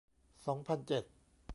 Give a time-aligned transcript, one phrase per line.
[0.45, 1.03] สองพันเจ็ด